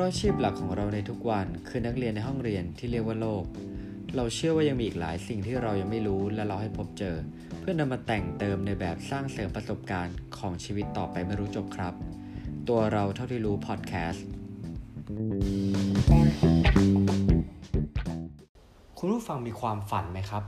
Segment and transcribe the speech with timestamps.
[0.00, 3.44] ราะอาชีพหลักของเราในทุกวันคือนักเรียนในห้องเรียนที่เรียกว่าโลก
[4.16, 7.16] เราเชื่อว่ายังมีอีกหลายสิ่งที่เรายังไม่รู้และเราให้พบเจอ
[7.60, 11.94] เพื่อนำมาแต่งเติมในแบบสร้างเสริมประสบการณ์ของชีวิตต่อไปไม่รู้จบครับ
[12.68, 14.26] ตัวเราเท่าที่รู้พอดแคสต์
[18.98, 20.44] คุณผู้ฟังมีความฝันไหมครับ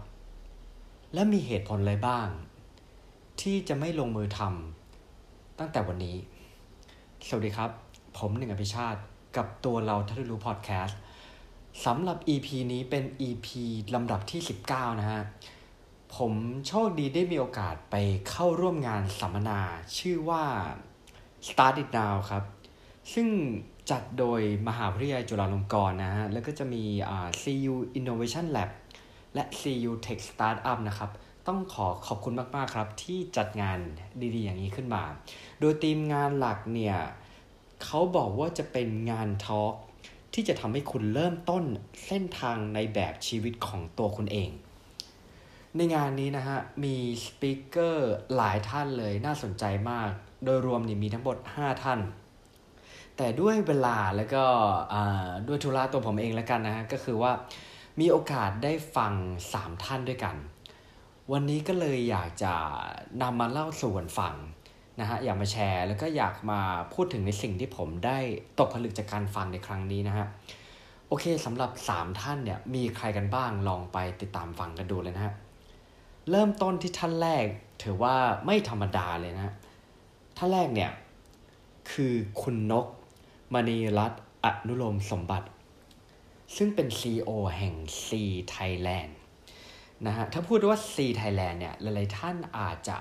[1.14, 2.26] และมีเหตุผลอะไรบ้าง
[3.40, 6.16] ที่จะไม่ลงมือทำตั้งแต่วันนี้
[7.28, 7.70] สวัสดีครับ
[8.18, 9.00] ผมหนึ่งอภิชาติ
[9.36, 11.00] กับตัวเราท่าที่รู้พอดแคสต์
[11.84, 13.48] สำหรับ EP นี้เป็น EP
[13.94, 14.40] ลำดับที่
[14.70, 15.22] 19 นะฮะ
[16.16, 16.32] ผม
[16.66, 17.94] โชคดีได้มีโอกาสไป
[18.28, 19.60] เข้าร่วมงานสัมมนา
[19.98, 20.44] ชื่อว่า
[21.46, 22.44] Start It Now ครับ
[23.14, 23.28] ซึ่ง
[23.90, 28.70] จัดโดยมหาวิทยาลัยจุฬาลงกรณ์นะฮะ แล้วก็จะมีอ่า CU Innovation Lab
[29.34, 31.10] และ CU Tech Startup นะครับ
[31.48, 33.78] ต้องขอขอบคุณมาก ๆ ครับ ที่จัดงาน
[34.34, 35.02] ดี ๆ อย่างนี้ขึ้นมา
[35.60, 36.96] โดยทีมงานหลักเนี่ย
[37.84, 39.74] เขาบอกว่าจะเป็นงานทอล์ก
[40.34, 41.64] ที่จะทำให้คุณเริ่มต้น
[42.06, 44.50] เส้นทางในแบบชีวิตของตัวคุณเอง
[45.76, 50.10] ในงานนี้นะฮะ มีสปีกเกอร์หลายท่านเลยน่าสนใจมาก
[50.44, 52.00] โดยรวมนี่มีทั้งหมด 5 ท่าน
[53.16, 54.44] แต่ด้วยเวลาแล้วก็
[55.48, 57.32] ด้วยธุระตัวผมเองแล้วกันนะฮะ ก็คือว่า
[58.00, 59.12] มีโอกาสได้ฟัง
[59.48, 60.36] 3 ท่านด้วยกัน
[61.32, 62.52] วันนี้ก็เลยอยากจะ
[63.22, 64.34] นำมาเล่าสู่กันฟัง
[65.00, 66.60] นะฮะอยากมาแชร์ แล้วก็อยากมา
[66.94, 68.18] พูดถึงในสิ่งที่ผมได้
[68.58, 70.26] ตกผลึกจากการฟังในครั้งนี้นะฮะ
[71.08, 75.34] โอเคสำหรับ 3 ท่านเนี่ยมีใครกันบ้างลองไปติดตามฟังกันดูเลยนะฮะ
[76.30, 77.44] เริ่มต้นที่ท่านแรก
[77.82, 78.14] ถือว่า
[78.46, 79.54] ไม่ธรรมดาเลยนะฮะ
[80.36, 80.90] ท่านแรกเนี่ย
[81.90, 82.86] คือคุณนก
[83.54, 85.48] มณีรัตน์อนุโลมสมบัติ
[86.56, 87.74] ซึ่งเป็น CEO แห่ง
[88.06, 88.08] C
[88.54, 89.12] Thailand
[90.06, 92.96] นะฮะถ้าพูดว่า C Thailand เนี่ยหลายๆท่านอาจจะ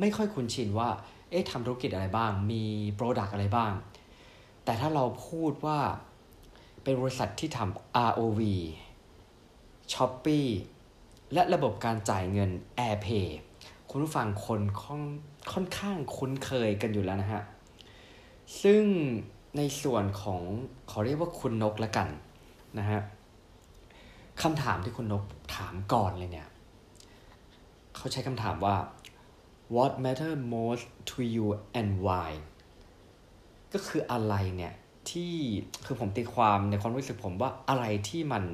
[0.00, 0.88] ไม่ค่อยคุ้นชินว่า
[1.34, 2.62] เอ๊ะทำธุรกิจอะไรบ้าง มี
[2.94, 3.72] โปรดักอะไรบ้าง
[4.64, 5.78] แต่ถ้าเราพูดว่า
[6.82, 8.40] เป็นบริษัทที่ทำ ROV
[9.92, 10.50] Shopee
[11.32, 13.26] และระบบการจ่ายเงิน AirPay
[13.90, 15.02] คุณผู้ฟังคนค่อน
[15.52, 17.42] ค่อนข้างคุ้นเคยกันอยู่แล้วนะฮะ
[18.62, 18.82] ซึ่ง
[19.56, 20.42] ในส่วนของ
[20.90, 22.08] ขอเรียกว่าคุณนกละกัน
[22.78, 23.00] นะฮะ
[24.42, 25.22] คำถามที่คุณนก
[25.54, 26.48] ถามก่อนเลยเนี่ย
[27.96, 28.76] เขาใช้คำถามว่า
[29.74, 31.46] what matter most to you
[31.78, 32.30] and why
[33.72, 34.74] ก็คืออะไรเนี่ย
[35.10, 35.34] ที่
[35.84, 38.44] คือผมตีความในความรู้สึกผมว่าอะไรที่มัน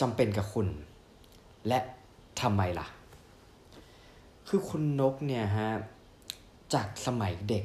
[0.00, 0.68] จำเป็นกับคุณ
[1.68, 1.78] และ
[2.40, 2.86] ทำไมล่ะ
[4.48, 5.70] คือคุณนกเนี่ยฮะ
[6.74, 7.64] จากสมัยเด็ก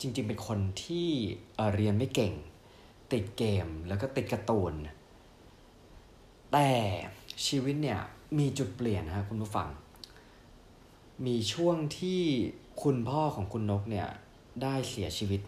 [0.00, 1.08] จริงๆเป็นคนที่
[1.56, 2.34] เเรียนไม่เก่ง
[3.12, 4.72] ติดเกมแล้วก็ติดการ์ตูน
[6.52, 6.68] แต่
[7.46, 8.00] ชีวิตเนี่ย
[8.38, 9.68] มีจุดเปลี่ยนนะครับคุณผู้ฟัง
[11.26, 12.22] มีช่วงที่
[12.82, 14.08] คุณพ่อของคุณนกเนี่ย
[14.62, 15.40] ได้เสียชีวิต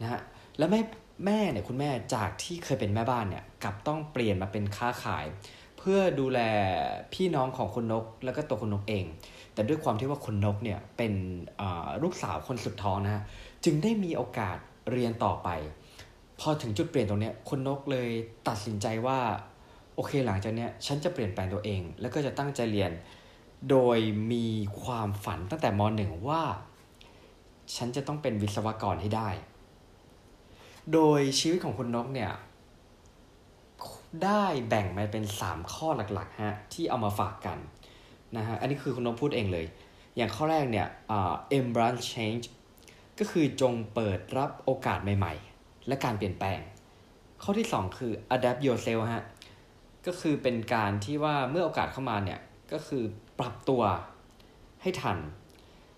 [0.00, 0.20] นะฮะ
[0.58, 0.80] แล้วแม่
[1.26, 5.26] แม่เนี่ยคุณแม่จากที่เคยเป็นแม่บ้านเนี่ยกลับต้องเปลี่ยนมาเป็นค้าขาย
[5.78, 6.40] เพื่อดูแล
[7.14, 9.04] พี่น้องของคุณนก แล้วก็ตัวคุณนกเอง
[9.54, 11.12] แต่ด้วยความที่ว่าคุณนกเนี่ยเป็น
[12.02, 13.22] ลูกสาวคนสุดท้องนะฮะ
[13.64, 14.56] จึงได้มีโอกาส
[14.92, 15.48] เรียนต่อไป
[16.40, 18.08] พอถึงจุดเปลี่ยนตรงเนี้ยคุณนกเลย
[18.48, 19.18] ตัดสินใจว่า
[19.94, 22.92] โอเคหลังจากเนี้ยฉันจะเปลี่ยนแปลงตัวเอง แล้วก็จะตั้งใจเรียน
[23.70, 23.98] โดย
[24.32, 24.46] มี
[24.82, 26.42] ความฝันตั้งแต่มหนึ่งว่า
[27.74, 29.28] ฉันจะต้องเป็นวิศวกรให้ได้
[30.92, 32.32] โดยชีวิตของคุณนกเนี่ย
[34.24, 37.58] ได้แบ่งมาเป็น 3 ข้อหลักๆฮะที่เอามาฝากกัน
[38.36, 39.66] นะฮะ อันนี้คือคุณนกพูดเองเลย
[40.16, 42.44] อย่างข้อแรกเนี่ยอ่า embrace change
[43.18, 46.60] ก็คือจงเปิดรับโอกาสใหม่ๆ และการเปลี่ยนแปลง
[47.42, 49.24] ข้อที่ 2 คือ adapt yourself ฮะ
[50.06, 52.40] ก็คือเป็นการที่ว่าเมื่อโอกาสเข้ามาเนี่ย
[52.72, 53.04] ก็คือ
[53.38, 53.82] ปรับตัว
[54.82, 55.18] ให้ทัน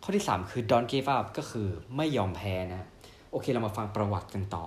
[0.02, 2.86] ข้อที่ 3 คือ don't give up ก็คือไม่ยอมแพ้นะ
[3.30, 4.64] โอเคเรามาฟังประวัติกันต่อ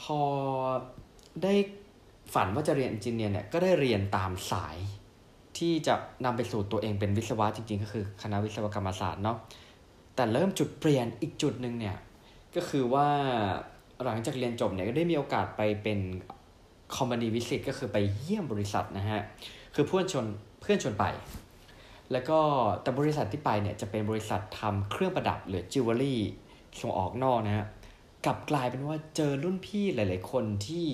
[0.00, 0.20] พอ
[1.42, 1.54] ได้
[2.34, 4.76] ฝันว่าจะเรียน e n จิเนียร์เนี่ยก็ได้เรียนตามสาย
[5.58, 9.36] ที่จะนำไปสู่ตัวเองเป็นวิศวะจริงๆ ก็คือคณะวิศวกรรมศาสตร์เนาะ
[10.14, 11.96] แต่เริ่มจุดเปลี่ยนอีกจุดหนึ่งเนี่ย
[12.56, 13.08] ก็คือว่า
[14.04, 15.98] หลังจากเรียนจบเนี่ยก็ได้มีโอกาสไปเป็น
[16.96, 19.20] คอมมานีวิสิตก็คือไปเยี่ยมบริษัทนะฮะ
[19.74, 20.26] คือเพื่อนชวน
[20.60, 21.04] เพื่อนชวนไป
[22.12, 22.38] แล้วก็
[22.82, 26.20] แต่บริษัทที่ไปเนี่ยจะเป็นบริษัททำเครื่องประดับหรือจิวเวลรี่
[26.80, 27.66] ส่งออกนอกนะฮะ
[28.24, 30.86] กลับกลายเป็นว่าเจอรุ่นพี่หลาย ๆ คนที่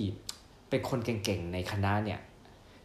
[0.69, 2.19] เป็นคนเก่งๆในคณะเนี่ย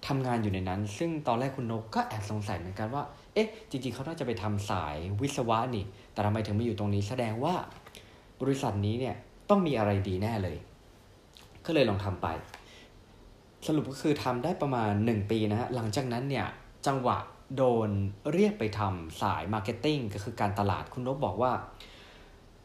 [0.07, 3.03] ทำงานอยู่ในนั้น ซึ่งตอนแรกคุณนกก็แอบสงสัยเหมือนกันว่า
[3.35, 7.55] เอ๊ะ จริง ๆ เขาน่าจะไปทำสายวิศวะนี่ แต่ทำไมถึงมาอยู่ตรงนี้แสดงว่า
[8.43, 9.15] บริษัทนี้เนี่ย
[9.49, 10.57] ต้องมีอะไรดีแน่เลย
[11.67, 12.27] ก็เลยลองทำไป
[13.67, 16.47] สรุปก็คือทำได้ประมาณ 1 ปีนะฮะ หลังจากนั้นเนี่ย
[16.87, 17.17] จังหวะ
[17.57, 17.91] โดน
[18.33, 21.53] เรียกไปทำสาย marketing ก็คือการตลาดคุณนกบอกว่า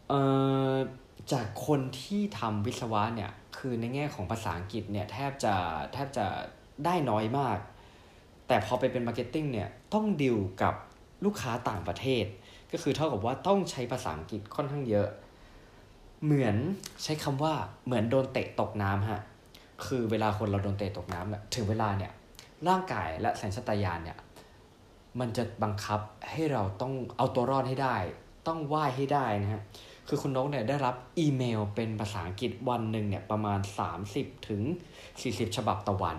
[0.09, 0.19] เอ่
[0.71, 0.73] อ
[1.33, 5.53] จากคนที่ทำวิศวะเนี่ย คือในแง่ของภาษาอังกฤษเนี่ยแทบจะ
[5.93, 6.25] แทบจะ
[6.85, 7.57] ได้น้อยมาก
[8.47, 10.73] แต่พอไปเป็น marketing เนี่ยต้องดิวกับ
[11.25, 12.25] ลูกค้าต่างประเทศ
[12.71, 15.07] ก็คือเท่ากับว่าต้องใช้ภาษาอังกฤษค่อนข้างเยอะ
[16.23, 16.55] เหมือน
[17.03, 17.53] ใช้คำว่า
[17.85, 19.21] เหมือนโดนเตะตกน้ำฮะ
[19.85, 22.11] คือเวลาคนเราโดนเตะตกน้ำเนี่ยถึงเวลาเนี่ย
[22.67, 24.17] ร่างกายและสัญชาตญาณเนี่ย
[25.19, 25.99] มันจะบังคับ
[26.31, 27.95] ให้เราต้องเอาตัวรอดให้ได้
[28.47, 29.61] ต้องว่ายให้ได้นะฮะ
[30.07, 33.59] คือคุณนกเนี่ยได้รับอีเมลเป็นภาษาอังกฤษวันหนึ่งเนี่ยประมาณ
[34.01, 34.61] 30ถึง
[35.09, 36.17] 40 ฉบับต่อวัน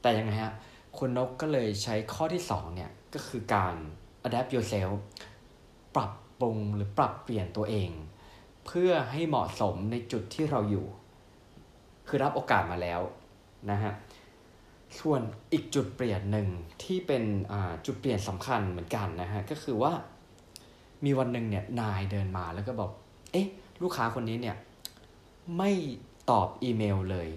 [0.00, 0.52] แต่ยังไงฮะ
[0.98, 3.74] คุณนกก็เลยใช้ข้อที่2เนี่ยก็คือการ
[4.26, 4.92] adapt yourself
[5.94, 7.90] ปรับปรุงหรือปรับเปลี่ยนตัวเอง
[8.66, 10.86] เพื่อให้เหมาะสมในจุดที่เราอยู่
[12.08, 13.00] คือรับโอกาสมาแล้ว
[13.70, 13.92] นะฮะ
[14.98, 15.22] ส่วน
[15.52, 16.48] อีกจุดเปลี่ยนหนึ่ง
[16.82, 17.24] ที่เป็น
[17.86, 19.92] จุดเปลี่ยนสำคัญเหมือนกันนะฮะก็คือว่า
[21.04, 22.90] มีวันหนึ่งเนี่ยนายเดินมาแล้วก็บอก
[23.32, 23.48] เอ๊ะ
[23.82, 24.56] ลูกค้าคนนี้เนี่ย
[25.56, 25.70] ไม่
[26.30, 27.28] ตอบอีเมลเลย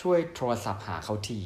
[0.00, 1.40] ช่วยโทรศัพท์หาเขาที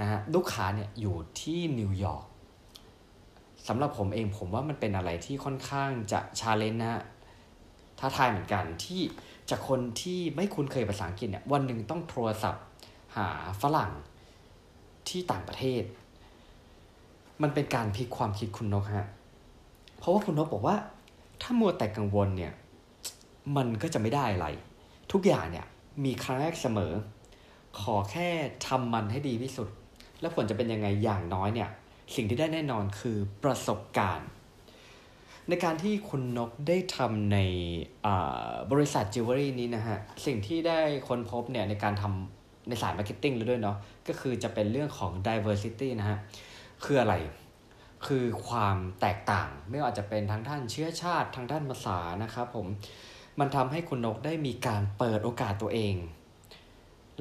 [0.00, 2.24] นะฮะลูกค้าเนี่ยอยู่ที่นิวยอร์ก
[3.68, 7.02] สำหรับผมเองผมว่ามันเป็นอะไรที่ค่อนข้างจะ challenge นะ
[7.98, 9.00] ท้าทายเหมือนกันที่
[9.50, 12.62] จากคนที่ไม่คุ้นเคยภาษาอังกฤษเนี่ยวันหนึ่งต้องโทรศัพท์
[13.16, 13.28] หา
[13.62, 13.92] ฝรั่ง
[15.08, 15.82] ที่ต่างประเทศ
[17.42, 19.08] มันเป็นการพลิกความคิดคุณนกฮะ
[19.98, 20.76] เพราะว่าคุณนกบอกว่า
[21.42, 22.52] ถ้ามัวแต่กังวลเนี่ย
[23.56, 24.46] มันก็จะไม่ได้อะไร
[25.12, 25.66] ทุกอย่างเนี่ย
[26.04, 26.92] มีครั้งแรกเสมอ
[27.80, 28.28] ขอแค่
[28.66, 29.68] ทำมันให้ดีที่สุด
[30.20, 31.70] แล้วผลจะเป็นยังไงอย่างน้อยเนี่ย
[32.14, 34.28] สิ่งที่ได้แน่นอนคือประสบการณ์
[35.48, 37.38] ในการที่คุณนกได้ทำใน
[38.72, 42.39] บริษัทจิวเวลรี่นี้นะฮะ สิ่งที่ได้ค้นพบเนี่ยในการทำ
[42.70, 43.76] ในสาย marketing เลยด้วยเนาะ
[44.08, 46.18] ก็คือจะเป็นเรื่องของ diversity นะฮะ
[46.84, 47.14] คืออะไร
[48.06, 52.66] คือความแตกต่าง ไม่ว่าจะเป็นทางด้านเชื้อชาติทางด้านภาษานะครับผม
[53.40, 55.94] มันทำให้คุณนกได้มีการเปิดโอกาสตัวเอง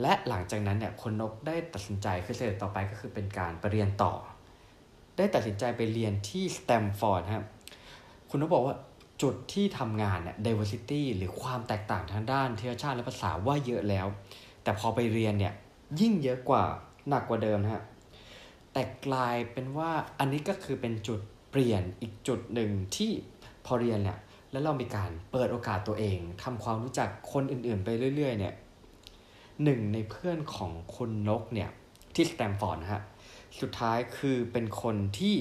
[0.01, 4.13] และหลังจากนั้นเนี่ยคุณนกได้ตัดสินใจคือเสร็จต่อไปก็คือเป็นการไปเรียนต่อ
[5.17, 7.47] ได้ตัดสินใจไปเรียนที่สแตมฟอร์ดครับ
[8.29, 8.75] คุณนกบอกว่า
[9.21, 14.07] จุดที่ทำงานเนี่ย diversity หรือความแตกต่างทางด้านเชื้อชาติและภาษาว่าเยอะแล้ว
[14.63, 15.53] แต่พอไปเรียนเนี่ย
[15.99, 16.63] ยิ่งเยอะกว่า
[17.09, 17.83] หนักกว่าเดิมฮะ
[18.73, 21.19] แต่กลายเป็นว่าอันนี้ก็คือเป็นจุด
[21.51, 23.11] เปลี่ยนอีกจุดหนึ่งที่
[23.65, 24.19] พอเรียนเนี่ย
[24.51, 28.53] แล้วเรามีการเปิดโอกาสตัวเองทำความรู้จักคนอื่นๆ ไปเรื่อย ๆ เนี่ย
[29.63, 31.69] หนึ่งในเพื่อนของคุณนกเนี่ย
[32.15, 33.03] ที่สแตมฟอร์ดนะฮะ
[33.59, 35.35] สุดท้ายคือเป็นคนที่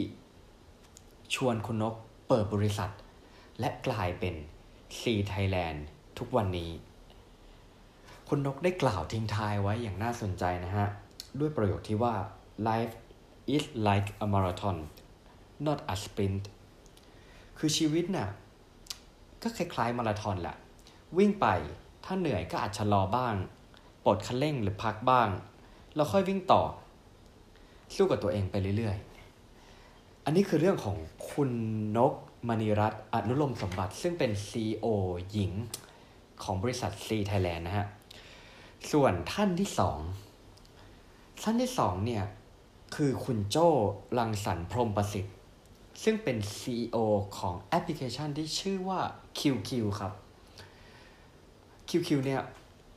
[1.34, 1.94] ชวนคุณนก
[2.28, 2.90] เปิดบริษัท
[3.60, 4.34] และกลายเป็น
[5.00, 5.84] ซีไทยแลนด์
[6.18, 6.70] ทุกวันนี้
[8.32, 10.88] คุณนกได้กล่าวทิ้งท้ายไว้อย่างน่าสนใจนะฮะ
[11.40, 12.14] ด้วยประโยคที่ว่า
[12.68, 12.94] life
[13.54, 14.76] is like a marathon
[15.66, 16.44] not a sprint
[17.58, 18.28] คือชีวิตน่ะ
[19.42, 20.56] ก็คล้ายๆมาราธอนแหละ
[21.18, 21.46] วิ่งไป
[22.04, 23.34] ถ้าเหนื่อยก็อาจชะลอบ้าง
[24.04, 25.28] ปลดคันเร่งหรือพักบ้าง
[25.94, 26.62] แล้วค่อยวิ่งต่อ
[27.94, 30.96] สู้กับตัวเองไปเรื่อยๆ อันนี้คือเรื่องของ
[31.30, 31.50] คุณ
[31.96, 32.14] นก
[32.48, 34.86] มณีรัตน์อนุลมสมบัติ ซึ่งเป็น CEO
[35.30, 35.52] หญิง
[36.42, 37.88] ของบริษัทซีไทยแลนด์นะฮะ
[38.92, 39.98] ส่วนท่านที่สอง
[41.42, 42.24] ท่านที่สองเนี่ย
[42.94, 43.68] คือคุณโจ้
[44.18, 45.34] รังสรรค์ พรมประสิทธิ์
[46.02, 46.96] ซึ่งเป็น CEO
[47.38, 49.00] ของแอปพลิเคชันที่ชื่อว่า
[49.38, 49.70] QueQ
[50.00, 50.12] ครับ
[51.90, 52.42] QueQ เนี่ย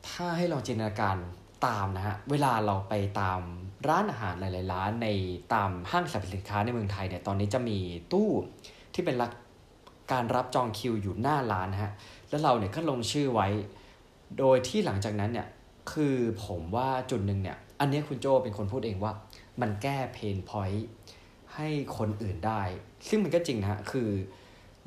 [0.10, 1.18] ถ้าให้ลองจินตนาการ
[1.66, 3.42] ตามนะฮะ เวลาเราไปตาม
[3.90, 5.08] ร้านอาหารหลาย ๆ ร้านใน
[5.54, 7.78] ตามห้างสรรพสินค้าในเมืองไทยเนี่ยตอนนี้จะมี
[8.12, 8.30] ตู้
[8.94, 9.32] ที่เป็นรัก
[10.12, 11.94] การรับจองคิวอยู่หน้าร้านฮะ
[12.30, 13.48] แล้วเราเนี่ยก็ลงชื่อไว้
[14.40, 15.48] โดยที่หลังจากนั้นเนี่ย
[15.92, 19.14] คือผมว่าจุดหนึ่งเนี่ย อันนี้คุณโจเป็นคนพูดเองว่า
[19.62, 20.88] มันแก้เพนพอยต์
[21.56, 22.62] ให้คนอื่นได้
[23.08, 24.10] ซึ่งมันก็จริงนะคือ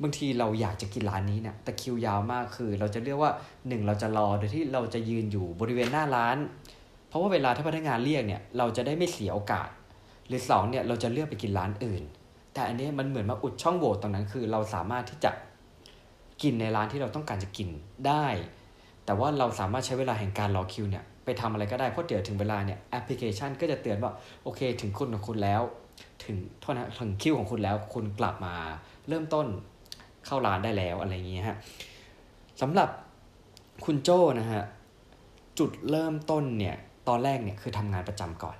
[0.01, 3.31] บางทีเราอยากจะกินร้านนี้เนะี่ยแต่คิวยาวมากคือ เราจะเรียกว่า
[3.67, 6.37] หนึ่งเราจะรอโดยที่เราจะยืนอยู่บริเวณหน้าร้าน
[7.07, 9.69] เพราะว่าเวลาถ้าพนักงานเรียกเนี่ยเราจะได้ไม่เสียโอกาส
[10.27, 12.03] หรือสองเนี่ยเราจะเลือกไปกินร้านอื่น
[12.53, 15.31] แต่อันนี้มันเหมือนมาอุดช่องโหว่ตรงนั้นคือ เราสามารถที่จะ
[16.41, 17.69] กินในร้านที่เราต้องการจะกิน
[18.07, 18.25] ได้
[19.05, 24.11] แต่ว่าเราสามารถใช้เวลาแห่งการรอคิวเนี่ยไปทำอะไรก็ได้เพราะเดี๋ยวถึงเวลาเนี่ยแอปพลิเคชันก็จะเตือนว่า
[24.43, 25.61] โอเค ถึงคุณของคุณแล้ว
[26.23, 28.55] ถึงโทษนะถึงคิวของคุณแล้วคุณกลับมา
[29.07, 29.47] เริ่มต้น
[30.25, 31.57] เข้าร้านได้แล้วอะไรอย่างเงี้ยฮะ
[32.61, 32.89] สำหรับ
[33.85, 34.63] คุณโจ้นะฮะ
[35.59, 36.75] จุดเริ่มต้นเนี่ย
[37.07, 38.57] ตอนแรกเนี่ยคือทำงานประจำก่อน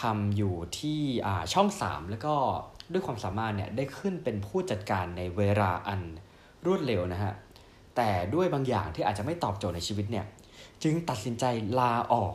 [0.00, 1.00] ทำอยู่ที่
[1.52, 2.34] ช่องสามแล้วก็
[2.92, 6.00] ด้วยความสามารถเนี่ยได้ขึ้นเป็นผู้จัดการในเวลาอัน
[6.66, 7.32] รวดเร็วนะฮะ
[7.98, 10.26] แต่ด้วยบางอย่างที่อาจจะไม่ตอบโจทย์ในชีวิตเนี่ย
[10.82, 11.44] จึงตัดสินใจ
[11.80, 12.34] ลาออก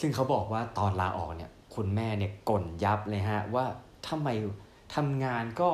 [0.00, 3.64] ซึ่งเขาบอกว่าตอนลาออกเนี่ย คุณแม่เนี่ยก่นยับเลยฮะว่า
[4.08, 4.28] ทำไม
[4.94, 5.70] ทำงานก็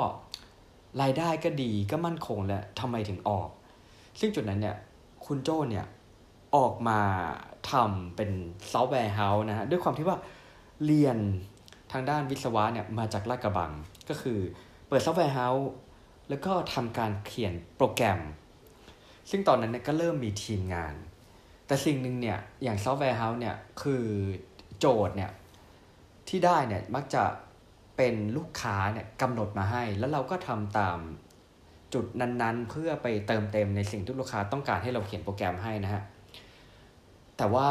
[1.03, 3.49] รายได้ก็ดีก็มั่นคงแล้วทำไมถึงออก
[4.21, 4.77] ซึ่งจุดนั้นเนี่ย
[5.27, 5.87] คุณโจ้เนี่ย
[6.57, 7.01] ออกมา
[7.71, 8.31] ทำเป็น
[8.73, 10.19] software house นะฮะด้วยความที่ว่า
[10.87, 11.19] เรียน
[11.93, 13.73] ทางด้านวิศวะเนี่ยมาจากลาดกระบัง
[14.09, 14.39] ก็คือ
[14.89, 15.71] เปิด software house
[16.29, 18.21] แล้วก็ทำการเขียนโปรแกรม
[19.31, 20.95] ซึ่งตอนนั้นเนี่ยก็เริ่มมีทีมงาน
[21.67, 24.05] แต่สิ่งหนึ่งเนี่ยอย่าง software house เนี่ยคือ
[24.79, 25.31] โจทย์เนี่ย
[26.29, 27.23] ที่ได้เนี่ยมักจะ
[27.97, 30.99] เป็นลูกค้าเนี่ยกำหนดมาให้ แล้วเราก็ทำตาม
[31.95, 36.03] จุดนั้นๆ เพื่อไปเติมเต็มในสิ่งที่ลูกค้าต้องการให้เราเขียนโปรแกรมให้นะฮะ
[37.37, 37.71] แต่ว่า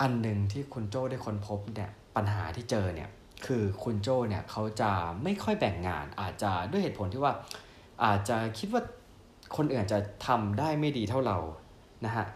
[0.00, 3.10] อันหนึ่งที่คุณโจ้ได้ค้นพบเนี่ยปัญหาที่เจอเนี่ย
[3.46, 4.90] คือคุณโจ้เนี่ยเขาจะ
[5.22, 7.32] ไม่ค่อยแบ่งงาน อาจจะด้วยเหตุผลที่ว่า
[8.04, 8.82] อาจจะคิดว่า
[9.56, 11.38] คนอื่นจะทำได้ไม่ดีเท่าเรา
[12.04, 12.26] นะฮะ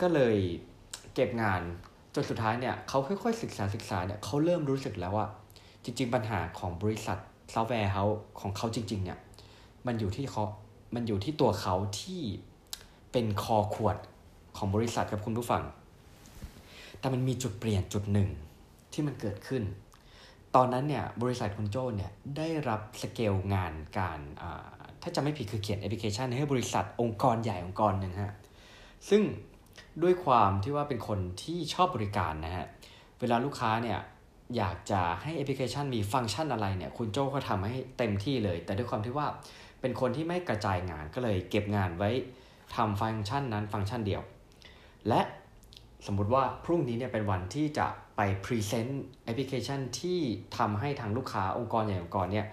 [0.00, 0.36] ก็เลย
[1.14, 1.60] เก็บงาน
[2.14, 5.26] จนสุดท้ายเนี่ยเขาค่อยๆศึกษาศึกษาเนี่ยเขาเริ่มรู้สึกแล้วว่า
[5.84, 7.18] จริง ๆ ปัญหาของบริษัท
[7.54, 8.04] software house
[8.40, 9.18] ของเขาจริง ๆ เนี่ย
[9.86, 10.44] มันอยู่ที่เขา
[10.94, 12.22] มันอยู่ที่ตัวเขาที่
[13.12, 13.96] เป็นคอขวด
[14.56, 15.62] ของบริษัทครับคุณผู้ฟัง
[16.98, 18.28] แต่มันมีจุดเปลี่ยนจุดหนึ่ง
[18.92, 19.62] ที่มันเกิดขึ้น
[20.54, 24.20] ตอนนั้นเนี่ยบริษัทคุณโจ้เนี่ยได้รับสเกลงานการ
[25.02, 28.34] ถ้าจะไม่ผิดคือเขียนแอปพลิเคชันให้บริษัทองค์กรใหญ่องค์กรหนึ่งฮะ
[29.08, 29.22] ซึ่ง
[30.02, 32.66] ด้วยความที่ว่าเป็นคนที่ชอบบริการนะฮะ
[33.20, 33.98] เวลาลูกค้าเนี่ย
[34.56, 39.26] อยากจะให้แอปพลิเคชันมีฟังก์ชันอะไรเนี่ยคุณโจ้ก็ทำให้เต็มที่เลย แต่ด้วยความที่ว่า
[39.80, 42.10] เป็นคนที่ไม่กระจายงานก็เลยเก็บงานไว้
[42.76, 44.22] ทำฟังก์ชันนั้นฟังก์ชันเดียว
[45.08, 45.20] และ
[46.06, 50.18] สมมุติว่าพรุ่งนี้เนี่ยเป็นวันที่จะไป present แอปพลิเคชันที่
[50.58, 52.46] ทำให้ทางลูกค้าองค์กรใหญ่องค์กรเนี่ย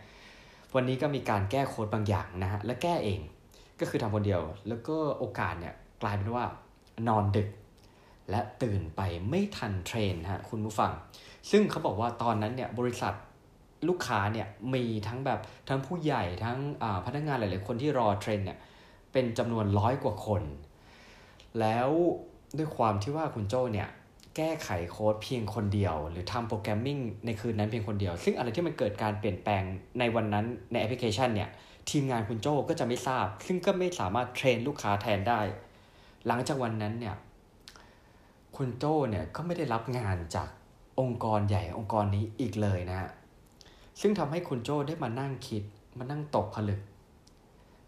[0.76, 3.20] วันนี้ก็มีการแก้โค้ดบางอย่างนะฮะและแก้เอง
[3.80, 6.44] ก็คือทำคนเดียว แล้วก็โอกาสเนี่ยกลายเป็นว่า
[7.08, 7.50] นอนดึก
[8.30, 10.92] และตื่นไปไม่ทัน train ฮะคุณผู้ฟัง
[11.52, 13.14] ซึ่งเขาบอกว่าตอนนั้นเนี่ยบริษัท
[13.88, 16.58] ลูกค้าเนี่ยมีทั้งแบบทั้งผู้ใหญ่ทั้ง
[17.06, 18.58] พนักงานหลาย ๆ คนที่รอ train เนี่ย
[19.12, 20.44] เป็นจำนวนร้อยกว่าคน
[21.60, 21.90] แล้ว
[22.58, 23.90] ด้วยความที่ว่าคุณโจเนี่ย
[24.38, 29.64] แก้ไขโค้ดเพียงคนเดียว หรือทำ programming ในคืนนั้นเพียงคนเดียว ซึ่งอะไรที่มันเกิดการเปลี่ยนแปลง
[30.00, 31.50] ในวันนั้นในแอปพลิเคชันเนี่ย
[31.90, 35.42] ทีมงานคุณโจก็จะไม่ทราบ ซึ่งก็ไม่สามารถเทรนลูกค้าแทนได้
[36.28, 37.16] หลังจากวันนั้นเนี่ย
[38.58, 40.50] คุณโจเนี่ยก็ไม่ได้รับงานจาก
[41.00, 43.12] องค์กรใหญ่องค์กรนี้อีกเลยนะฮะ
[44.02, 45.64] ซึ่งทำให้คุณโจ้ได้มานั่งคิด
[45.98, 46.82] มานั่งตกผลึก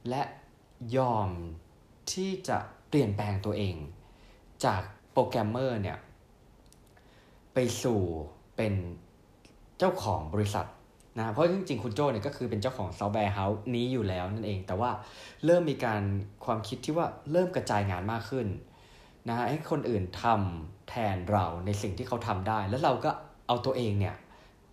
[0.10, 0.24] และ
[0.98, 1.30] ยอม
[2.12, 2.58] ที่จะ
[2.90, 3.76] เปลี่ยนแปลงตัวเอง
[4.66, 4.82] จาก
[5.14, 5.98] โปรแกรมเมอร์เนี่ย
[7.62, 8.02] ไปสู่
[8.58, 8.74] เป็น
[9.80, 10.68] เจ้าของบริษัท
[11.18, 14.92] นะเพราะจริงๆ คุณโจ้เนี่ยก็คือเป็นเจ้าของ software house นี้อยู่แล้วนั่นเอง แต่ว่า
[15.46, 16.02] เริ่มมีการ
[16.46, 18.48] ความคิดที่ว่าเริ่มกระจายงานมากขึ้น
[19.28, 23.12] นะให้คนอื่นทำแทนเราในสิ่งที่เขาทำได้ แล้วเราก็
[23.48, 24.16] เอาตัวเองเนี่ย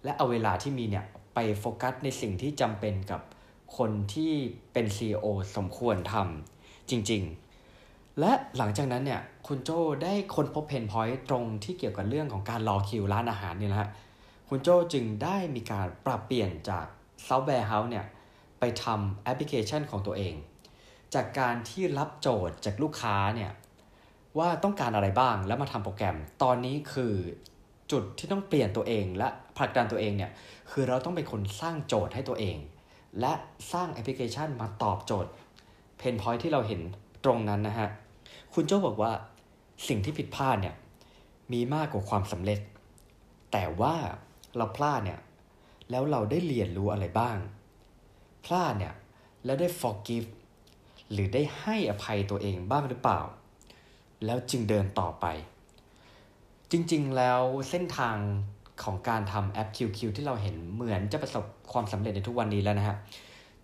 [0.04, 3.20] และเอาเวลาที่มีเนี่ยไปโฟกัสในสิ่งที่จำเป็นกับ
[3.78, 4.32] คนที่
[4.72, 5.26] เป็น CEO
[5.56, 7.45] สมควรทำจริง ๆ
[8.20, 9.70] และหลังจากนั้นเนี่ยคุณโจ
[10.02, 13.90] ได้ค้นพบ pain point ตรงที่เกี่ยวกับเรื่องของการรอคิวร้านอาหารนี่แหละ
[14.48, 16.86] คุณโจจึงได้มีการปรับเปลี่ยนจาก
[17.26, 18.06] software house เนี่ย
[18.60, 20.34] ไปทำแอปพลิเคชันของตัวเอง
[21.14, 23.50] จากการที่รับโจทย์จากลูกค้าเนี่ย
[24.38, 27.14] ว่าต้องการอะไรบ้างแล้วมาทำโปรแกรม ตอนนี้คือ
[27.92, 30.30] จุดที่ต้องเปลี่ยนตัวเองและผลักดันตัวเองเนี่ย
[30.70, 32.56] คือเราต้องเป็นคนสร้างโจทย์ให้ตัวเอง
[33.20, 33.32] และ
[33.72, 35.30] สร้างแอปพลิเคชันมาตอบโจทย์
[35.98, 36.80] pain point ที่เราเห็น
[37.24, 37.88] ตรงนั้นนะฮะ
[38.54, 39.12] คุณโจ้บอกว่า
[39.88, 40.74] สิ่งที่ผิดพลาดเนี่ย
[41.52, 42.60] มีมากกว่าความสำเร็จ
[43.52, 43.94] แต่ว่า
[44.56, 45.20] เราพลาดเนี่ย
[45.90, 47.36] แล้วเราได้เรียนรู้อะไรบ้าง
[48.44, 48.94] พลาดเนี่ย
[49.44, 50.28] แล้วได้ forgive
[51.12, 53.20] หรือได้ให้อภัยตัวเองบ้างหรือเปล่า
[54.24, 55.26] แล้วจึงเดินต่อไป
[56.70, 57.40] จริงๆแล้ว
[57.70, 58.16] เส้นทาง
[58.82, 62.96] ของการทำแอป QQ ที่เราเห็นเหมือนจะประสบความสำเร็จในทุกวันนี้แล้วนะฮะ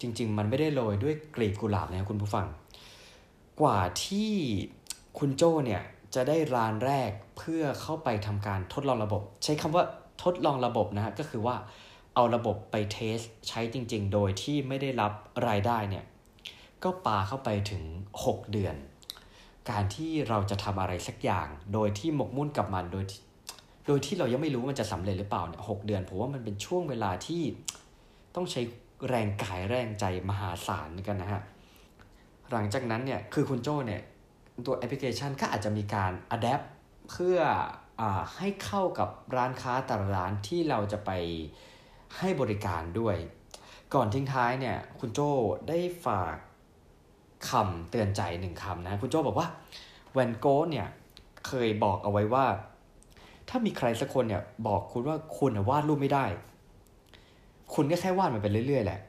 [0.01, 2.47] จริง ๆ มันไม่ได้โรยด้วยกลีบกุหลาบนะครับคุณผู้ฟัง
[3.63, 4.33] กว่าที่
[5.19, 5.83] คุณโจเนี่ย
[6.15, 9.85] จะได้รานแรกเพื่อเข้าไปทำการทดลองระบบ ใช้คำว่า
[10.23, 11.57] ทดลองระบบนะฮะก็คือว่า
[12.15, 15.13] เอาระบบไปเทสใช้จริง ๆ โดยที่ไม่ได้รับ
[15.49, 16.05] รายได้เนี่ย
[16.83, 17.83] ก็ปาเข้าไปถึง
[18.23, 18.75] 6 เดือน
[19.71, 23.05] การที่เราจะทำอะไรสักอย่าง โดยที่หมกมุ่นกับมันโดย
[23.87, 27.43] โดยที่เรายังไม่รู้มันจะสำเร็จหรือเปล่าเนี่ยหเดือนผมว่ามันเป็นช่วงเวลาที่
[28.35, 28.61] ต้องใช้
[29.09, 31.43] แรงกายแรงใจมหาศาลกันนะฮะ
[32.51, 34.03] หลังจากนั้นเนี่ยคือคุณโจ้เนี่ย
[34.67, 36.61] ตัวแอปพลิเคชันก็อาจจะมีการ adapt
[37.11, 38.03] เพื่อ
[38.37, 41.11] ให้เข้ากับร้านค้าแต่ละร้านที่เราจะไป
[42.19, 43.17] ให้บริการด้วย
[43.95, 45.31] ก่อนทิ้งท้ายเนี่ยคุณโจ้
[45.69, 46.35] ได้ฝาก
[47.49, 49.49] คำเตือนใจหนึ่งคำนะคุณโจบอกว่า
[50.13, 50.87] แวนโก๊ะเนี่ย
[51.47, 52.47] เคยบอกเอาไว้ว่า
[53.49, 56.25] ถ้ามีใครสักคนเนี่ยบอกคุณว่าคุณวาดรูปไม่ได้
[57.75, 59.01] คุณก็แค่วาดมันไปเรื่อยๆแหละ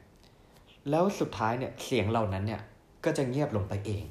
[0.90, 2.60] แล้วสุดท้ายเนี่ยเสียงเหล่านั้นเนี่ย
[3.04, 4.04] ก็จะเงียบลงไปเอง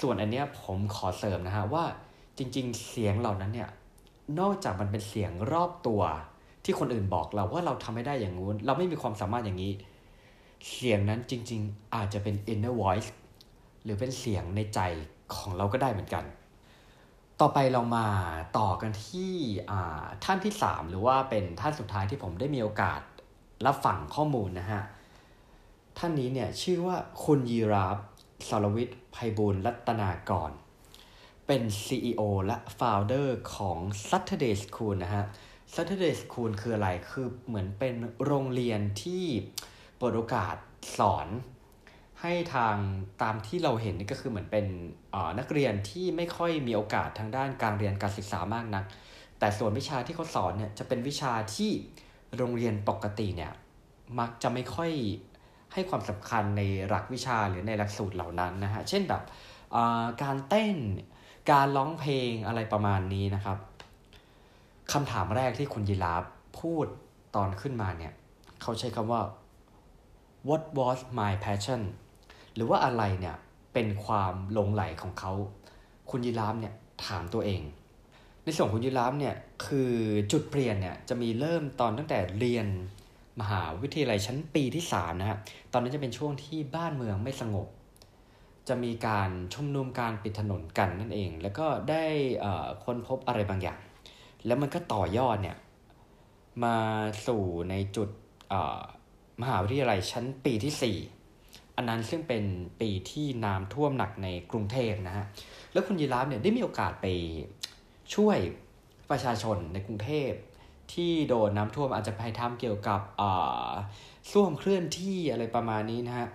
[0.00, 1.84] ส่วนอันเนี้ยผมขอเสริมนะฮะว่า
[2.38, 3.70] จริงๆ เสียงเหล่านั้นเนี่ย
[4.40, 6.02] นอกจากมันเป็นเสียงรอบตัว
[6.64, 9.72] ที่คนอื่นบอกเราว่าเราทำไม่ได้อย่างงู้น เราไม่มีความสามารถอย่างนี้
[10.72, 13.10] เสียงนั้นจริง ๆ อาจจะเป็น inner voice
[13.84, 14.80] หรือเป็นเสียงในใจ
[15.34, 16.24] ของเราก็ได้เหมือนกัน
[17.40, 18.06] ต่อไปเรามา
[18.58, 19.32] ต่อกันที่
[20.24, 23.00] ท่านที่ 3 หรือว่าเป็นท่านสุดท้ายที่ผมได้มีโอกาส
[23.66, 24.82] รับฟังข้อมูลนะฮะ
[26.02, 27.98] ท่านนี้เนี่ยชื่อว่าคุณยีราฟ
[28.48, 30.50] สารวิทย์ไพบูลรัตนากร
[31.46, 33.78] เป็น CEO และ Founder ของ
[34.08, 35.24] Saturday School นะฮะ
[35.74, 39.24] Saturday School คืออะไร คือเหมือนเป็นโรงเรียนที่
[39.98, 40.56] เปิดโอกาส
[40.98, 41.28] สอน
[42.20, 42.76] ให้ทาง
[43.22, 44.66] ตามที่เราเห็นนี่ก็คือเหมือนเป็น
[45.38, 48.84] นักเรียนที่ไม่ค่อยมีโอกาสทางด้านการเรียนการศึกษามากนัก
[49.38, 51.70] แต่ส่วนวิชาที่เขาสอนเนี่ยจะเป็นวิชาที่
[52.36, 53.52] โรงเรียนปกติเนี่ย
[54.18, 54.92] มักจะไม่ค่อย
[55.72, 59.22] ให้ความสำคัญในหลักวิชาหรือในหลักสูตรเหล่านั้นนะฮะ เช่นแบบ
[60.22, 60.76] การเต้น
[61.50, 63.58] การร้องเพลงอะไรประมาณนี้นะครับ
[64.92, 66.24] คำถามแรกที่คุณยีราฟ
[66.60, 66.86] พูด
[67.36, 68.12] ตอนขึ้นมาเนี่ย
[68.62, 69.22] เขาใช้คำว่า
[70.48, 71.82] what was my passion
[72.54, 73.36] หรือว่าอะไรเนี่ย
[73.72, 75.32] เป็นความลงไหลของเขา
[76.10, 76.74] คุณยีราฟเนี่ย
[77.06, 77.62] ถามตัวเอง
[78.44, 79.34] ในส่วนคุณยีราฟเนี่ย
[79.66, 79.92] คือ
[80.32, 82.66] จุดเปลี่ยนเนี่ยจะมีเริ่มตอนตั้งแต่เรียน
[83.40, 85.38] มหาวิทยาลัยชั้นปีที่3นะฮะ
[85.72, 87.66] ตอนนั้นจะเป็นช่วงที่บ้านเมืองไม่สงบ
[88.68, 92.04] จะมีการชุมนุมการปิดถนนกันนั่นเอง แล้วก็ได้
[92.84, 93.80] ค้นพบอะไรบางอย่าง
[94.46, 95.56] แล้วมันก็ต่อยอดเนี่ย
[96.64, 96.76] มา
[97.26, 98.08] สู่ในจุด
[99.40, 102.44] มหาวิทยาลัยชั้นปีที่ 4 อันนั้นซึ่งเป็น
[102.80, 105.26] ปีที่น้ำท่วมหนักในกรุงเทพนะฮะ
[105.72, 107.06] แล้วคุณยีราฟเนี่ยได้มีโอกาสไป
[108.14, 108.38] ช่วย
[109.10, 110.30] ประชาชนในกรุงเทพ
[110.94, 113.00] ที่โดนน้ำท่วมอาจจะไปทำเกี่ยวกับ
[114.32, 116.28] ส้วมเคลื่อนที่อะไรประมาณนี้นะฮะ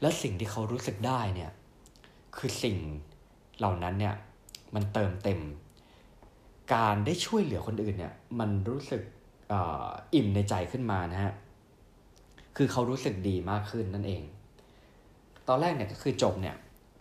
[0.00, 1.50] และสิ่งที่เขารู้สึกได้เนี่ย
[2.36, 2.76] คือสิ่ง
[3.58, 4.14] เหล่านั้นเนี่ย
[4.74, 5.40] มันเติมเต็ม
[6.74, 9.02] การได้ช่วยเหลือคนอื่นเนี่ย มันรู้สึก
[9.52, 9.54] อ
[10.14, 11.32] อิ่มในใจขึ้นมานะฮะ
[12.56, 14.22] คือเขารู้สึกดีมากขึ้นนั่นเอง
[15.48, 16.56] ตอนแรกเนี่ยก็คือจบเนี่ย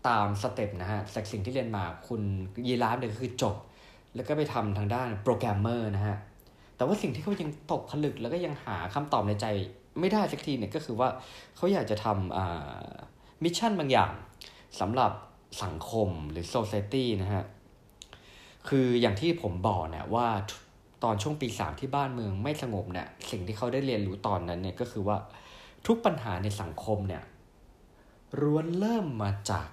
[0.08, 2.22] ตาม step นะฮะจากสิ่งที่เรียนมาคุณ
[2.68, 3.56] ยีราฟเนี่ยก็คือจบ
[4.16, 6.18] แล้วก็ไปทำทางด้านโปรแกรมเมอร์นะฮะ
[6.78, 9.46] แต่ว่าสิ่งที่เขายังตกผลึกแล้วก็ยังหาคำตอบในใจ
[10.00, 11.10] ไม่ได้สักทีเนี่ยก็คือว่า
[11.56, 14.12] เขาอยากจะทำ mission บางอย่าง
[14.80, 15.12] สำหรับ
[15.64, 17.44] สังคมหรือโซเซตี้นะฮะ
[18.68, 20.28] คืออย่างที่ผมบอกเนี่ยว่า
[21.04, 25.18] ตอนช่วงปีสามที่บ้านเมืองไม่สงบเนี่ยสิ่งที่เขาได้เรียนรู้ตอนนั้นเนี่ยก็คือว่า
[25.88, 27.24] ทุกปัญหาในสังคมเนี่ย
[28.42, 29.68] ร้วนเริ่มมาจาก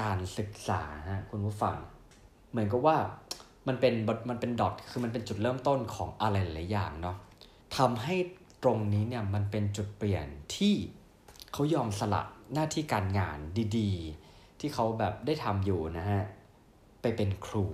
[0.00, 1.76] การศึกษาฮะคุณผู้ฟัง
[2.50, 2.96] เหมือนกับว่า
[3.68, 3.94] มันเป็น
[4.30, 7.16] มันเป็นดอทคือมันเป็นจุดเริ่มต้นของอะไรหลายอย่างเนาะ
[7.76, 8.14] ทำให้
[8.62, 10.26] ตรงนี้เนี่ยมันเป็นจุดเปลี่ยน
[10.56, 10.74] ที่
[11.52, 12.22] เขายอมสละ
[12.54, 13.38] หน้าที่การงาน
[13.78, 16.22] ดีๆ ที่เขาแบบได้ทำอยู่นะฮะ
[17.02, 17.66] ไปเป็นครู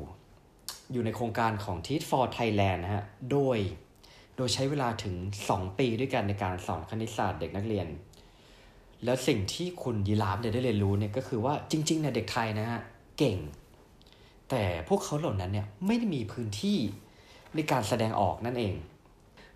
[0.93, 3.59] อยู่ในโครงการของ Teach for Thailand นะฮะ โดย
[4.37, 5.15] โดยใช้เวลาถึง
[5.49, 7.87] 2 ปีด้วยกันในการสอนคณิตศาสตร์เด็กนักเรียน
[9.05, 12.83] แล้วสิ่งที่คุณยีราฟได้เรียนรู้เนี่ยก็คือว่าจริงๆเนี่ยเด็กไทยนะฮะ
[13.19, 13.37] เก่ง
[14.55, 16.79] แต่พวกเขาเหล่านั้นเนี่ยไม่ได้มีพื้นที่
[17.55, 18.75] ในการแสดงออกนั่นเอง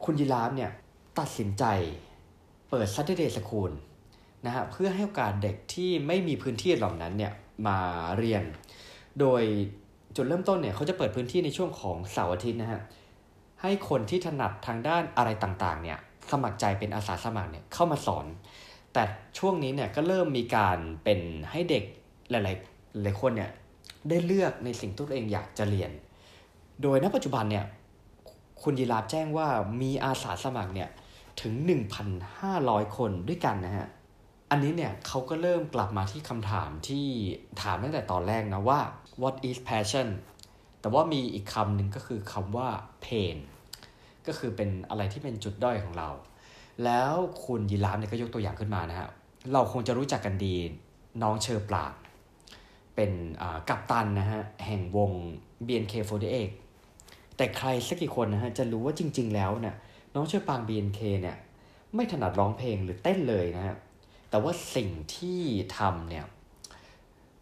[0.04, 0.70] คุณยีราฟเนี่ย
[1.18, 1.64] ตัดสินใจ
[2.70, 3.70] เปิด Saturday School
[4.46, 7.32] นะฮะเพื่อให้โอกาสเด็กที่ไม่มีพื้นที่เหล่านั้นเนี่ย
[7.66, 7.78] มา
[8.18, 8.42] เรียน
[9.20, 9.42] โดย
[10.16, 12.80] จุดเริ่มต้นเนี่ยเขาจะเปิดพื้นที่ในช่วงของเสาร์อาทิตย์นะฮะ
[13.62, 15.98] ให้คนที่ถนัดทางด้านอะไรต่างๆเนี่ย
[16.30, 18.26] สมัครใจเป็นอาสาสมัครเนี่ยเข้ามาสอน
[18.92, 19.02] แต่
[19.38, 21.84] ช่วงนี้เนี่ยก็เริ่มมีการเป็นให้เด็ก
[22.30, 23.50] หลายๆหลายคนเนี่ย
[24.08, 25.90] ได้เลือกในสิ่งที่ตัวเองอยากจะเรียน
[26.82, 27.66] โดยณปัจจุบันเนี่ย
[28.62, 29.48] คุณยีราบแจ้งว่า
[29.82, 30.88] มีอาสาสมัครเนี่ย
[31.42, 31.54] ถึง
[32.24, 33.88] 1,500 คนด้วยกันนะฮะ
[34.50, 37.06] อันนี้เนี่ยเขาก็เริ่มกลับมาที่คำถามที่
[37.62, 38.80] ถามตั้งแต่ตอนแรกนะว่า
[39.22, 40.08] what is passion
[40.80, 42.68] แต่ว่ามีอีกคำหนึ่งก็คือคำว่า
[43.04, 43.36] pain
[44.26, 46.08] ก็คือเป็นอะไรที่เป็นจุดด้อยของเรา
[46.84, 47.14] แล้ว
[47.44, 49.08] คุณยีราฟเนี่ยก็ยกตัวอย่างขึ้นมานะฮะ
[49.52, 50.54] เราคงจะรู้จักกันดี
[51.22, 51.84] น้องเชอร์ปลา
[52.96, 53.12] เป็น
[53.68, 55.10] กัปตันนะฮะแห่งวง
[55.66, 56.50] BNK48
[57.36, 59.74] แต่ใครสักกี่คนนะฮะจะรู้ว่าจริง ๆ แล้วเนี่ย
[60.14, 61.36] น้องเชอปาง BNK เนี่ย
[61.94, 63.76] ไม่ถนัดร้องเพลงหรือเต้นเลยนะฮะ
[64.30, 65.40] แต่ว่าสิ่งที่
[65.78, 66.24] ทำเนี่ย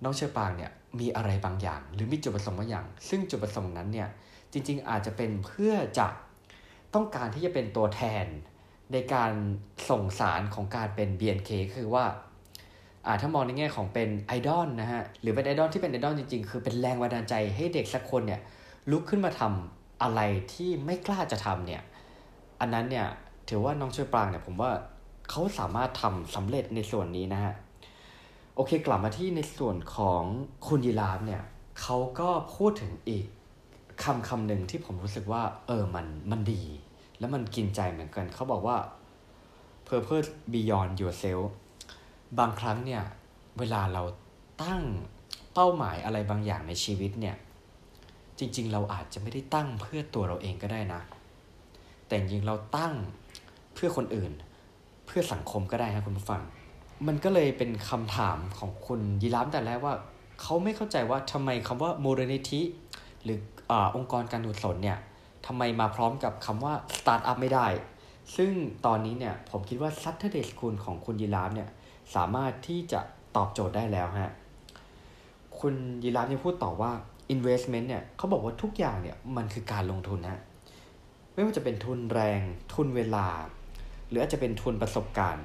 [0.02, 4.08] น้องเชอปางเนี่ยมีอะไรบางอย่าง หรือมีจุดประสงค์บางอย่าง ซึ่งจุดประสงค์นั้นเนี่ย
[4.52, 6.08] จริง ๆ อาจจะเป็นเพื่อจะ
[6.94, 8.26] ต้องการที่จะเป็นตัวแทน
[8.92, 9.32] ในการ
[9.90, 12.14] ส่งสารของการเป็น BNK คือว่าอ่า
[13.20, 18.40] ถ้ามองในแง่ของเป็นไอดอลนะฮะหรือเป็นไอดอลที่เป็นไอดอลจริงๆ คือเป็นแรงบันดาลใจให้เด็กสักคนเนี่ย
[18.90, 20.20] ลุกขึ้นมาทำอะไร
[20.54, 21.82] ที่ไม่กล้าจะทำเนี่ย
[22.60, 23.06] อันนั้นเนี่ย
[23.48, 24.70] ถือว่าน้องช่วยปรางเนี่ยผมว่า
[25.30, 27.54] เขาสามารถทำสำเร็จในส่วนนี้นะฮะ
[28.54, 30.22] โอเคกลับมาที่ในส่วนของ
[30.66, 31.42] คุณยีราฟเนี่ย
[31.80, 33.24] เขาก็พูดถึงอีก
[34.04, 36.62] คำคำหนึ่งที่ผมรู้สึกว่า เออมันมันดี
[37.18, 38.76] แล้วมันกินใจเหมือนกัน เขาบอกว่า
[39.88, 41.46] purpose beyond yourself
[42.38, 43.02] บางครั้งเนี่ย
[43.58, 44.02] เวลาเรา
[44.62, 44.82] ตั้ง
[45.54, 47.37] เป้าหมายอะไรบางอย่างในชีวิตเนี่ย
[48.38, 51.00] จริง ๆ เราอาจจะไม่ได้ตั้งเพื่อตัวเราเองก็ได้นะ
[52.06, 52.94] แต่จริงเราตั้ง
[53.74, 54.32] เพื่อคนอื่น
[55.06, 56.42] เพื่อสังคมก็ได้นะคุณผู้ฟัง
[57.06, 59.94] มันก็เลยเป็นคำถามของคุณยีรามแต่แรกว่า
[60.40, 62.60] เขาไม่เข้าใจว่าทำไมคำว่ามูลนิธิ
[63.24, 63.38] หรือ
[63.70, 64.98] อองค์กรการกุศลเนี่ย
[65.46, 67.66] ทำไมมาพร้อมกับคำว่าสตาร์ทอัพไม่ได้
[68.37, 68.52] ซึ่ง
[68.87, 71.68] ตอนนี้เนี่ยผมคิดว่า Saturday School ของคุณยีรามเนี่ย
[72.14, 73.00] สามารถที่จะ
[73.36, 74.32] ตอบโจทย์ได้แล้วฮะ
[75.60, 76.90] คุณยีรามยังพูดต่อว่า
[77.34, 80.40] investment เนี่ยเขาบอกว่าทุกอย่างเนี่ยมันคือการลงทุนนะ
[81.32, 82.40] ไม่ว่าจะเป็นทุนแรง
[82.74, 83.26] ทุนเวลา
[84.08, 85.44] หรืออาจจะเป็นทุนประสบการณ์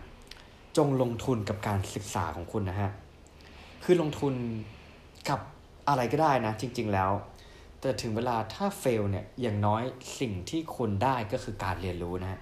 [0.77, 2.91] จงลงทุนกับการศึกษาของคุณนะฮะ
[3.83, 4.33] คือลงทุน
[5.29, 5.39] กับ
[5.87, 7.11] อะไรก็ได้นะจริง ๆ แล้ว
[7.79, 9.83] แต่ถึงเวลาถ้าเฟลเนี่ยอย่างน้อย
[10.19, 12.39] สิ่งที่คุณได้ก็คือการเรียนรู้นะฮะ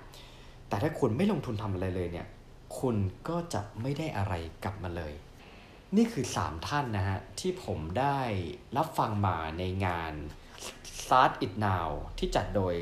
[0.69, 2.27] แต่ถ้าคุณไม่ลงทุนทำอะไรเลยเนี่ย
[2.80, 5.13] คุณก็จะไม่ได้อะไรกลับมาเลย
[5.95, 8.19] นี่คือ 3 ท่านนะฮะ ที่ผมได้
[8.77, 10.13] รับฟังมาในงาน
[10.99, 12.75] Start It Now ที่จัดโดย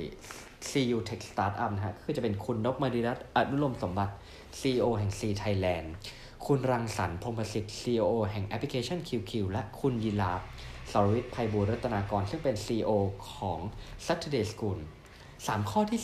[0.69, 4.13] CU Tech Startup นะฮะ คือจะเป็นคุณนพมณีรัตน์อนุลมสมบัติ
[4.59, 5.87] CEO แห่ง C Thailand
[6.45, 10.41] คุณรังสรรค์พรหมสิทธิ์ CEO แห่งแอปพลิเคชัน QQ และคุณยีราฟ
[10.91, 12.91] สรวิทย์ไพบูลรัตนากร ซึ่งเป็น CEO
[13.33, 13.59] ของ
[14.05, 14.79] Saturday School
[15.47, 16.01] สามข้อที่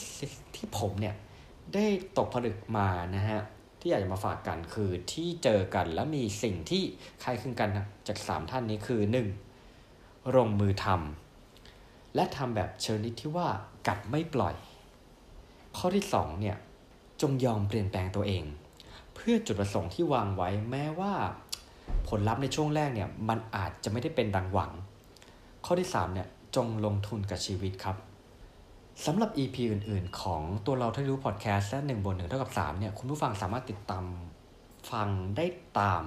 [0.56, 1.16] ที่ผมเนี่ย
[1.74, 1.86] ได้
[2.18, 3.42] ตกผลึกมานะฮะ
[3.82, 6.84] ที่อยากจะมาฝากกันคือที่เจอกันและมีสิ่งที่
[7.24, 7.70] คล้ายคลึงกัน
[8.08, 9.02] จาก 3 ท่านนี้คือ
[9.68, 10.36] 1.
[10.36, 13.48] ลงมือทำและทำแบบเชิญนิดที่ว่า
[13.88, 14.56] กัดไม่ปล่อย
[15.78, 16.58] ข้อที่2เนี่ย
[17.22, 18.44] จงยอมเปลี่ยนแปลงตัวเอง
[19.16, 21.14] เพื่อจุดประสงค์ที่วางไว้แม้ว่า
[22.08, 24.72] ผลลัพธ์ในช่วงแรกเนี่ยมันอาจจะไม่ได้เป็นดังหวัง
[25.66, 27.96] ข้อที่3เนี่ยจงลงทุนกับชีวิตครับ
[29.08, 34.06] สำหรับ EP อื่น ๆ ของตัวเราที่รู้พอดแคสต์และหนึ่งบนหนึ่งเท่ากับ3เนี่ยคุณผู้ฟังสามารถติดตาม
[34.92, 35.46] ฟังได้
[35.80, 36.04] ตาม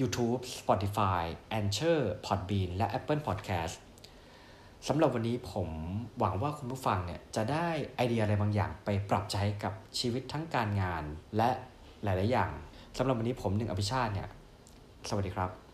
[0.00, 1.22] YouTube Spotify
[1.58, 3.74] Anchor Podbean และ Apple Podcast
[4.88, 5.68] สำหรับวันนี้ผม
[6.18, 11.04] หวังว่าคุณผู้ฟังเนี่ยจะได้ไอเดียอะไรบางอย่างไปปรับใช้กับชีวิตทั้งการงาน
[11.36, 11.50] และ
[12.04, 12.50] หลาย ๆ อย่าง
[12.98, 14.28] สำหรับวันนี้ผมหนึ่งอภิชาติเนี่ย
[15.08, 15.67] สวัสดีครับ